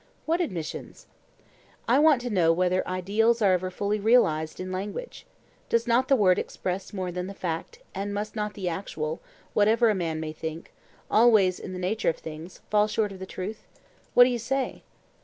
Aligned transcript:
What 0.25 0.41
admissions? 0.41 1.05
I 1.87 1.99
want 1.99 2.21
to 2.21 2.31
know 2.31 2.51
whether 2.51 2.87
ideals 2.87 3.39
are 3.39 3.53
ever 3.53 3.69
fully 3.69 3.99
realized 3.99 4.59
in 4.59 4.71
language? 4.71 5.27
Does 5.69 5.85
not 5.85 6.07
the 6.07 6.15
word 6.15 6.39
express 6.39 6.91
more 6.91 7.11
than 7.11 7.27
the 7.27 7.35
fact, 7.35 7.77
and 7.93 8.11
must 8.11 8.35
not 8.35 8.55
the 8.55 8.67
actual, 8.67 9.21
whatever 9.53 9.91
a 9.91 9.93
man 9.93 10.19
may 10.19 10.33
think, 10.33 10.73
always, 11.11 11.59
in 11.59 11.71
the 11.73 11.77
nature 11.77 12.09
of 12.09 12.17
things, 12.17 12.61
fall 12.71 12.87
short 12.87 13.11
of 13.11 13.19
the 13.19 13.27
truth? 13.27 13.67
What 14.15 14.23
do 14.23 14.31
you 14.31 14.39
say? 14.39 14.81